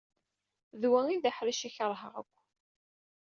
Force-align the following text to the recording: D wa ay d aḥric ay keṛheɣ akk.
D 0.81 0.83
wa 0.91 0.99
ay 1.07 1.17
d 1.23 1.25
aḥric 1.29 1.61
ay 1.67 1.71
keṛheɣ 1.77 2.13
akk. 2.21 2.33